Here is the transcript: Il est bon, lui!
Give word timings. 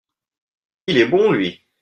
Il 0.87 0.97
est 0.97 1.05
bon, 1.05 1.31
lui! 1.31 1.61